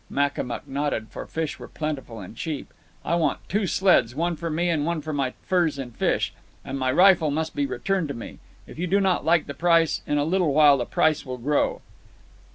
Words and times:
(Makamuk 0.09 0.65
nodded, 0.67 1.09
for 1.11 1.27
fish 1.27 1.59
were 1.59 1.67
plentiful 1.67 2.19
and 2.21 2.35
cheap.) 2.35 2.73
"I 3.05 3.13
want 3.13 3.37
two 3.47 3.67
sleds—one 3.67 4.35
for 4.35 4.49
me 4.49 4.67
and 4.67 4.83
one 4.83 4.99
for 5.01 5.13
my 5.13 5.35
furs 5.43 5.77
and 5.77 5.95
fish. 5.95 6.33
And 6.65 6.79
my 6.79 6.91
rifle 6.91 7.29
must 7.29 7.55
be 7.55 7.67
returned 7.67 8.07
to 8.07 8.15
me. 8.15 8.39
If 8.65 8.79
you 8.79 8.87
do 8.87 8.99
not 8.99 9.25
like 9.25 9.45
the 9.45 9.53
price, 9.53 10.01
in 10.07 10.17
a 10.17 10.25
little 10.25 10.55
while 10.55 10.79
the 10.79 10.87
price 10.87 11.23
will 11.23 11.37
grow." 11.37 11.81